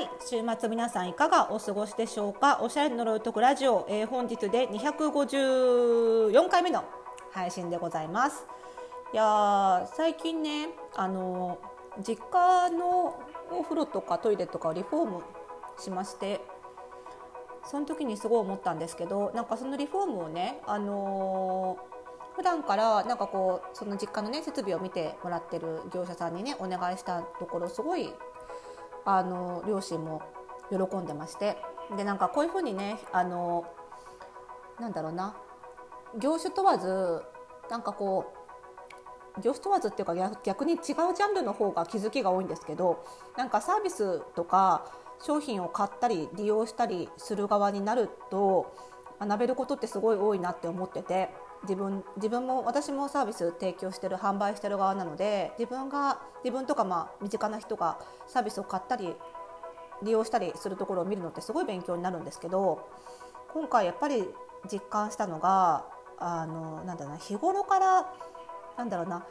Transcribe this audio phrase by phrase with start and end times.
[0.00, 0.10] はい。
[0.18, 2.60] 週末皆さんいかがお過ごしでしょうか？
[2.62, 6.84] おしゃれの呪いとくラジオ、えー、本日で254回目の
[7.32, 8.46] 配信でございます。
[9.12, 11.58] いや最近ねあの
[11.98, 15.22] 実家のお風呂とかトイレとかをリフォーム
[15.78, 16.40] しまして
[17.66, 28.14] その時にすごい思ったんですけどなんかそのリフォームをねあのー、普段からなんかこうその実家のね設備を見てもらってる業者さんにねお願いしたところすごい
[29.04, 30.22] あの両親も
[30.70, 31.56] 喜んでまして。
[31.96, 33.64] でなんかこういうふうにねあの
[34.78, 35.36] なんだろうな。
[36.18, 37.22] 業種問わず
[37.68, 38.32] なんかこ
[39.36, 43.04] う業種問わずっていうか逆に違うジャンルの方が気づきが多いんですけど
[43.36, 44.86] なんかサービスとか
[45.22, 48.74] 商品を買ったり利用したりする側になると
[49.20, 51.30] 学べることってすごい多いなって思ってて。
[51.62, 59.14] 自分自分も私もサービス提供してる販売してる側なので自分が自分とかまあ身近な人がサービスを買ったり
[60.02, 62.88] 利用したりするところを見るのってすごい勉強になるんですけど
[63.52, 64.24] 今回やっぱり
[64.70, 65.84] 実感したのが
[66.18, 68.12] あのなんだろうな日頃から
[68.78, 69.24] なんだろうな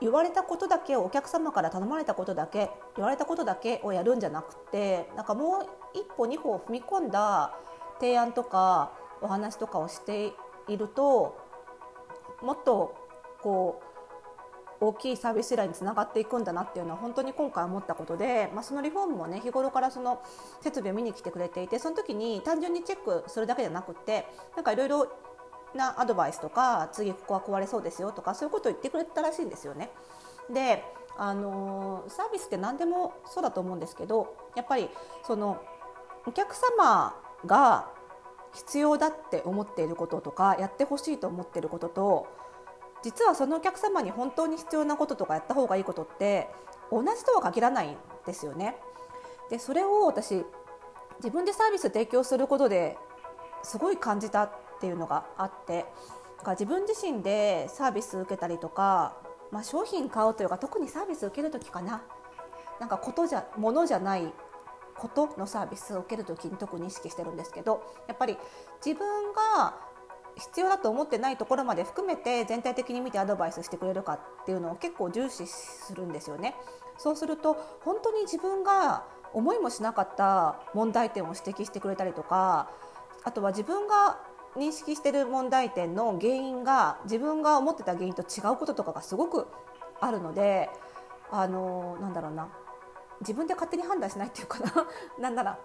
[0.00, 7.54] 言われたことだけをお客様から頼まれたことだけ言われたことだけをやるんじゃなくてなんかもう一歩二歩踏み込んだ
[8.00, 10.32] 提案とかお話とかをして
[10.68, 11.47] いると
[12.42, 12.94] もっと
[13.42, 13.88] こう
[14.80, 20.22] 大きいサービス依頼につながっていくんだなっていうのは本当に今回思ったことで、まあ、そのリフォームもね日頃からその
[20.60, 25.08] 設備を見に来てくれていてその時に単純にチェックするだけじゃなくてなんかいろいろ
[25.74, 29.90] なアドバイスとか次ここは壊れそうですよとかそういうことを言ってくれたらしいんですよね。
[30.52, 30.84] で
[31.18, 34.88] あのサービスって何でもそうだと思うんですけどやっぱり
[35.26, 35.60] その
[36.24, 37.90] お客様が
[38.52, 42.26] 必要だって思っていることとかやってほしいと思っていることと
[43.02, 46.48] 実はそのお客様に本当に必要なこととかやった方がいいことって
[46.90, 48.76] 同じとは限らないんですよね。
[49.50, 50.44] でそれを私
[51.18, 52.96] 自分でサービス提供することで
[53.62, 55.86] すごい感じたっていうのがあって
[56.46, 59.16] 自分自身でサービス受けたりとか、
[59.50, 62.02] まあ、商品買うというか特にサービス受ける時かな
[62.78, 64.32] なんかことじゃものじゃない
[64.98, 68.36] ことのサービスを受ける時に特に意識してるんですけどやっぱり
[68.84, 69.76] 自分が
[70.36, 76.54] 必要だと思ってないところまで含めて全体的に見てアドバイスしてくれるかっていうのを結構重視するんですよね。
[76.96, 77.54] そうすると
[77.84, 82.70] 本当に自分が思いもしなかった問題点を指摘してくれたりとか
[83.24, 84.18] あとは自分が
[84.56, 89.46] 認識してる問題点の原因が自分が思ってた原因と違うこととかがすごく
[90.00, 90.70] あるので
[91.30, 92.48] あのなんだろうな
[93.20, 94.86] 自分で勝手に判断しないっていうかな。
[95.18, 95.58] なんなら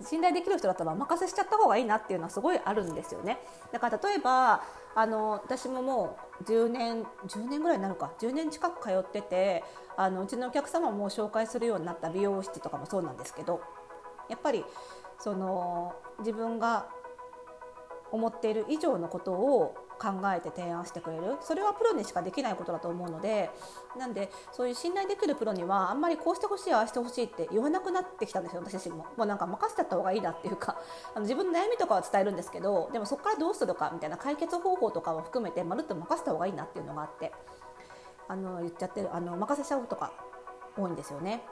[0.00, 3.38] 信頼できる人だったらお任せしちゃった方がいいなっていうのはすごいあるんですよね。
[3.72, 4.62] だから例えば
[4.94, 8.12] あの私ももう10年10年ぐらいになるか。
[8.18, 9.64] 10年近く通ってて
[9.96, 13.60] あのうちのお客様も紹介するようになった美容室とかもそうなんですけど
[14.28, 14.64] やっぱり
[15.18, 16.86] その自分が
[18.10, 21.36] 思っている以上のことを考えて提案してくれる。
[21.40, 23.50] それはプロにしかできないことだと思うので
[23.96, 29.06] なんでそういう信頼できるプロにはあんまりこうしてほしいああしてほしいって言わなくなってきたんですよ私自身も。
[29.16, 30.76] もうなんか任せちゃった方がいいなっていうか。
[31.14, 37.32] あの自分の悩みとかは伝えるんですけどでもそこからどうするかみたいな解決方法とかも含めてまるっと任せた方がいいなっていうのがあって。
[38.28, 40.12] あの言っちゃってるあの任せちゃうとか
[40.76, 41.42] 多いんですよね。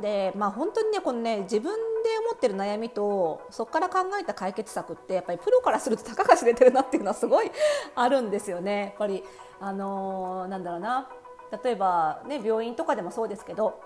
[0.00, 1.72] でまあ本当にねこのね自分
[2.18, 7.50] 思ってる悩みとそこから考えた解決策ってやっぱりプロからするとたかが知れてるなっていうのはすごい
[7.94, 8.80] あるんですよね。
[8.80, 9.22] やっぱり
[9.60, 11.08] あのー、なんだろうな
[11.64, 13.80] 例えばね病院とかでもそうですけど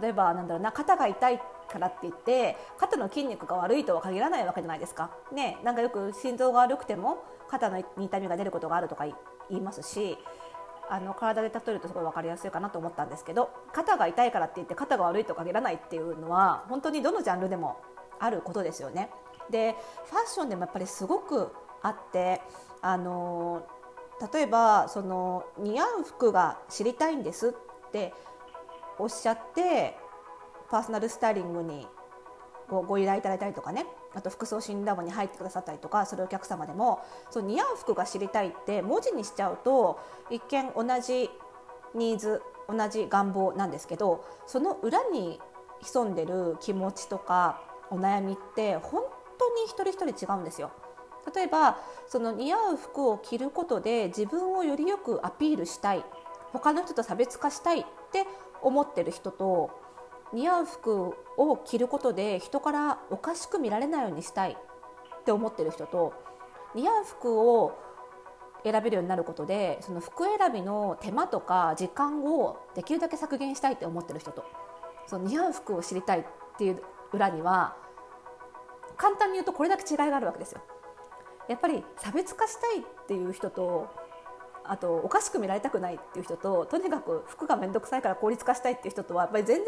[0.00, 5.10] 例えばなんだろうな肩が痛いからって言って肩の筋肉が悪いとは限らないわけじゃないですか。
[5.32, 10.18] ね、なんかよく心臓が悪くても肩の痛みが出ることがあるとか言いますし
[10.90, 17.80] あの体で例えるとすごい分かりやすいかなと思ったんですけど肩が痛いからって言って肩が悪いと限らないっていうのは本当にどのジャンルでも
[18.18, 19.10] あることですよね。
[19.50, 19.76] で
[20.06, 22.42] ファッションでもやっぱりすごくあって
[22.82, 23.66] あの
[24.32, 28.12] 例えばその似合う服が知りたいんですって
[28.98, 29.96] おっしゃって
[30.70, 31.86] パーソナルスタイリングに
[32.68, 37.00] ごご依頼いただいたりとかねあと服装診断部に入ってくださったりとかするお客様でも
[37.30, 40.00] その似合う服が知りたいって文字にしちゃうと
[40.30, 41.30] 一見同じ
[41.94, 45.40] ニーズ同じ願望なんですけどその裏に
[45.82, 47.60] 潜んでる気持ちとか
[47.90, 49.02] お悩みって本
[49.38, 50.70] 当に一人一人違うんですよ。
[51.34, 56.04] 例えばその似合う服を着ることで自分をよりよくアピールしたい
[56.52, 58.24] 他の人と差別化したいって
[58.62, 59.70] 思ってる人と
[60.32, 66.12] 似合う服を着ることで人からおかしく見られないようにしたいって思ってる人と
[66.74, 67.78] 似合う服を
[68.64, 74.44] 選べるようになることでその服選びの手間とか時間をできるだけ削減したいって思ってる人と
[75.06, 76.24] その似合う服を知りたいっ
[76.58, 76.82] ていう
[77.12, 77.76] 裏には
[78.96, 80.60] 簡単に言うとこれだけ違いがあるわけですよ。
[81.48, 83.88] やっぱり差別化したいっていう人と
[84.64, 89.66] あとおかしく見られたくないっていう人ととにかく服が面倒くさいから効率化したいっていう人とはやっぱり全然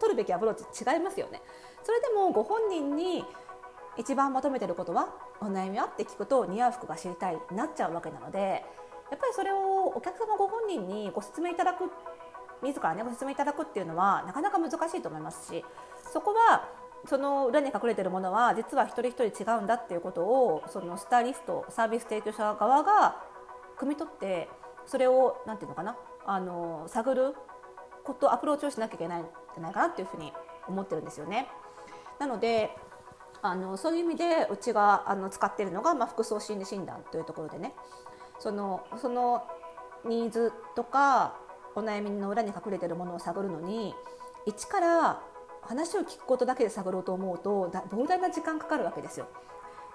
[0.00, 1.42] 取るべきアプローチ違いますよね。
[1.82, 3.24] それでもご本人に
[3.96, 5.08] 一番求めてることは
[5.40, 8.64] お悩みはって聞くと似合う服が知りたいなっちゃうわけなので
[9.10, 11.90] やっぱりそれをお客様ご本人にご説明いただく
[12.62, 15.64] 自らねご説明いただくっていうのはなかなか難しいと思いますし
[16.12, 16.68] そこは
[17.06, 23.22] その裏に隠れてるものは実は一人一人違うんだっていうことをそのスタイリストサービス提供者側が
[23.78, 24.48] 汲み取って
[24.86, 25.96] それを何て言うのかな
[26.26, 27.34] あの探る
[28.08, 30.32] ことアプローチをしなきゃいけないんじゃないかなっていうふうに
[30.66, 31.48] 思ってるんですよね。
[32.18, 32.74] なので
[33.42, 37.74] あのそういう意味でうちがあの使ってるのが、まあ、服装心理診断というところでね
[38.40, 39.46] そのその
[40.04, 41.36] ニーズとか
[41.76, 43.94] お悩みの裏に隠れてるものを探るのに
[44.46, 45.22] 一から
[45.62, 49.28] 話を聞くことだけで探ろうと思うと膨大な時間かかるわけですよ。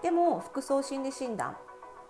[0.01, 1.57] でも服装心理診断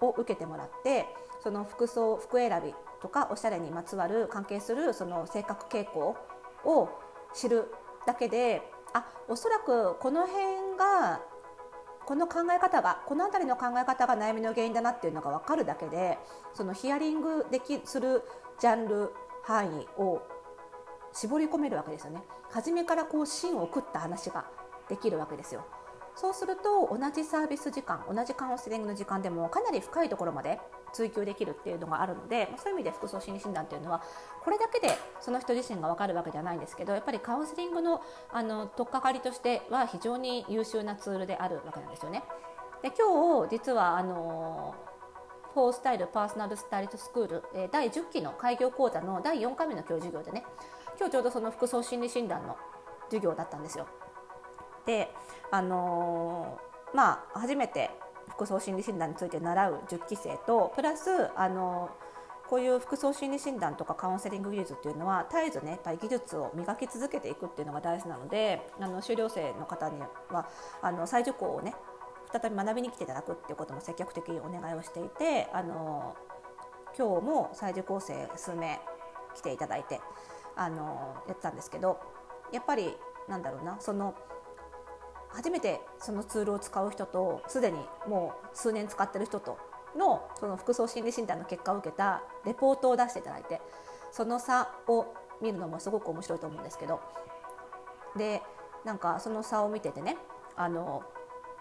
[0.02, 1.08] を受けてもらって
[1.42, 6.16] その服装服選びとかおしゃれにまつわる関係するその性格傾向
[6.64, 6.90] を
[7.36, 7.70] 知る
[8.08, 8.62] だけで
[8.94, 11.20] あおそらくこの辺が
[12.06, 16.18] この考え方がこの辺りの考え方が悩みの原因だなっていうのが分かるだけで
[16.54, 18.24] そのヒアリングできする
[18.60, 19.12] ジャンル
[19.44, 20.22] 範囲を
[21.12, 22.24] 絞り込めるわけですよね。
[22.52, 24.46] 初めからこう芯を食った話が
[24.88, 25.66] できるわけですよ。
[26.16, 30.60] そうすると同じサービス時間同じカウンセリングの時間でもかなり深いところまで
[30.94, 34.02] 追求できるっていうのがあるのでそういう意味で服装心理診断っていうのは
[34.44, 38.02] これだけでその人自身が分かるわけではないんですけどやっぱりカウンセリングの
[38.32, 42.24] あの取っかかりとしては非常に優秀なツールであるわけなんですよね。
[42.82, 44.76] で今日実はあの
[45.54, 50.44] フォースタイルパーソナルスタイリストスクール、え第10期の開業講座の第4回目の今日授業でね
[50.98, 52.58] 今日ちょうどその服装心理診断の
[53.06, 53.88] 授業だったんですよ。
[54.86, 55.14] で
[55.52, 57.92] あのー、まあ初めて
[58.36, 61.90] 服装心理診断について習う10期生とプラスあの
[62.50, 70.00] こういう服装心理診断とかカウンセリング技術っていうのは絶えずねやっぱり技術を磨き続けていくっていうのが大事なのであの修了生の方に
[70.30, 70.48] は
[70.82, 71.74] あの再受講をね
[72.32, 76.16] 再び学びに来ていただくっていうことも積極的にお願いをしていてあの
[76.98, 78.80] 今日も再受講生数名
[79.36, 80.02] 来ていただいて
[80.56, 82.00] あのやってたんですけど
[82.52, 82.96] やっぱり
[83.28, 84.16] なんだろうなその
[85.34, 87.78] 初めてそのツールを使う人とすでに
[88.08, 89.58] もう数年使ってる人と
[89.98, 93.62] のその服装心理診断の結果を受けたレポートを出していただいて
[94.12, 97.02] その差を見るのもすごく面白いと思うんですけど
[98.16, 98.42] で
[98.86, 100.18] なんかその差を見ててね
[100.56, 101.04] あの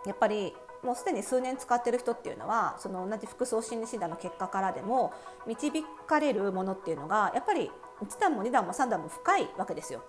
[0.06, 5.12] やっぱりもうすでに数年使ってる人っていうのはその同じ服装心理診断の結果からでも
[5.46, 7.70] 導かれるものっていうのがやっぱり
[8.04, 10.02] 1段も2段も3段も深いわけですよ。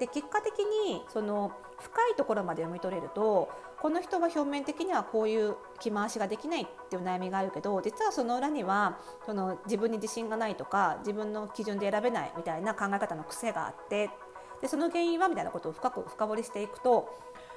[0.00, 3.50] で結果的にその深いところまで読み取れると
[3.80, 14.10] この人は表面的にはこういう着回しができないっていう悩みがあるけど実はその裏にはその自分に自信がないとか自分の基準で選べないみたいな考え方の癖があって
[14.62, 17.08] でその原因はみたいなことを深く深掘りしていくと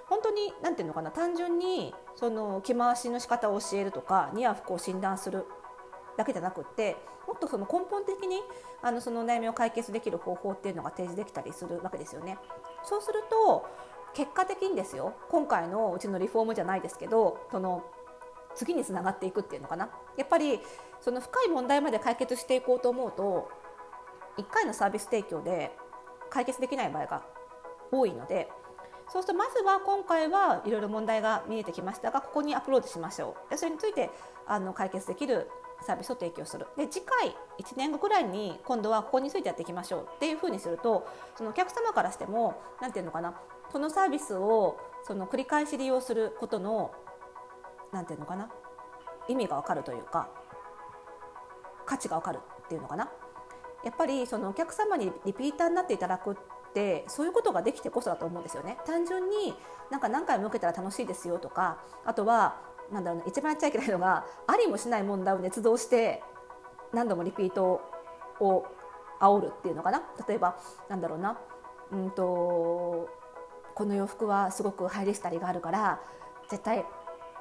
[0.08, 5.46] 本当に何て言うのかな単純にその着回しの仕方を教えるとか似合う服を診断する
[6.18, 8.42] だけじゃなくってもっとその根本的に
[8.82, 12.38] あのその悩みを解決できる方法っていうのが提示できたりするわけですよね。
[12.84, 13.66] そうすると
[14.14, 17.84] 結果的にですよ今回のうちのリフォームじゃないですけどその
[18.56, 20.60] 次につながっていくっていうのかなやっぱり
[21.02, 23.50] その深い問題まで解決していこうと思うと
[24.38, 25.72] 1回のサービス提供で
[26.30, 27.24] 解決できない場合が
[27.92, 28.50] 多いので
[29.10, 34.10] そうするとまずは今回はいろいろ問題が見えてきましたがここにアプローチしましょうでそれについて
[34.48, 35.50] あの解決できる
[35.84, 36.68] サービスを提供する。
[36.78, 43.34] で次回1年後ぐらいに今度はここについてやっていきましょうっていうふうにするとそのお客様からしても何て言うのかな
[43.72, 46.92] このサービスをその繰り返し利用することの
[47.92, 48.50] 何て言うのかな
[49.28, 50.30] 意味が分かるというか
[51.86, 53.10] 価値が分かるっていうのかな。
[53.84, 56.36] やっぱりそのお客様にリピーターになっていただくっ
[56.74, 58.78] てそういうことができてこそだと思うんですよね。
[58.86, 59.54] 単純に
[59.92, 66.22] なんか何回も受けたら楽しいですよとかあとはなんだろう、ね、一番やっちゃいけないのがありもしない問題を捏造して
[66.94, 67.82] 何度もリピート
[68.40, 68.66] を
[69.20, 70.04] 煽るっていうのかな。
[70.28, 70.58] 例えば
[70.90, 71.40] なんだろうな
[71.92, 73.10] うんと
[73.76, 76.00] この洋服はすごくハイリスタリーがあるから
[76.50, 76.86] 絶対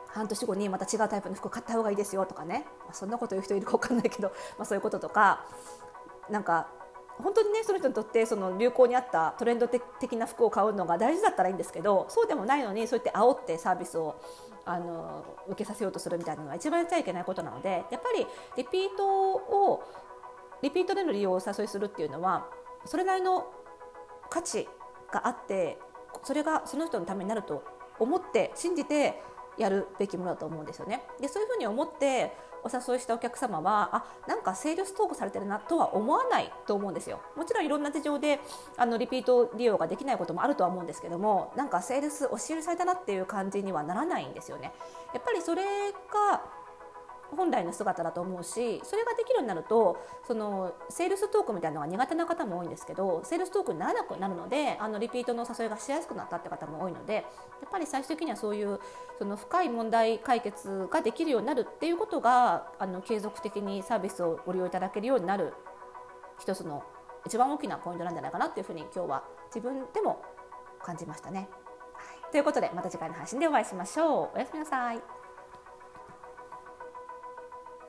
[0.08, 4.28] 半年後にまた違うタイプの服買った方がいいですよとかね、まあ、そんなこと言う人いるか分かんないけど、
[4.58, 5.44] まあ、そういうこととか
[6.28, 6.68] なんか
[7.18, 14.16] 本当にねその人にとってその流行に合ったトレンド的な服を買うのが大事だったらいいんですけどそうでもないのにそうやって煽ってサービスを
[14.64, 18.26] あの受けさせようとするみたいなのは一番やっちゃいけないことなのでやっぱり
[18.56, 19.82] リピートを
[20.62, 22.46] リピートでの利用をお誘いするっていうのは
[22.84, 23.46] それなりの
[24.30, 24.68] 価値
[25.12, 25.78] があって
[26.22, 27.64] それがその人のためになると
[27.98, 29.20] 思って信じて
[29.58, 31.02] やるべきものだと思うんですよね。
[31.20, 32.32] でそういうふうに思って
[32.64, 37.20] お誘いしたお客様はあなんかセールストークされてるなとは思わないと思うんですよ。
[37.36, 38.40] もちろんいろんな事情で
[38.76, 44.72] あのリピート利用ができないこともあるとは思うんですけどもなんかセールス教えされたなっていう感じにはならないんですよね。
[45.12, 46.42] やっぱりそれが
[47.36, 49.96] 本来の姿だと思うしそれができるようになると
[50.26, 57.24] そのセールストークみたいなのが苦手な方も多いんですけどセールストークにならなくなるのであのリピートの誘いがしやすくなったって方も多いのでやっ
[57.70, 58.80] ぱり最終的にはそういう
[59.18, 65.54] その深い問題解決ができるようになるっていうことがあの継続的にサービスをご利用いただけるようになる
[66.38, 66.82] 一つの
[67.24, 70.22] 一番大きなポイントなんじゃないかなっていうふうに今日は自分でも
[70.82, 71.48] 感じましたね。
[72.32, 74.36] ということでまた次回の配信でお会いしましょう。
[74.36, 75.21] おやすみなさい。